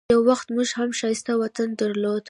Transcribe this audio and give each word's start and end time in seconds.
یو 0.13 0.21
وخت 0.29 0.47
موږ 0.55 0.69
هم 0.79 0.89
ښایسته 0.99 1.33
وطن 1.41 1.69
درلود. 1.81 2.19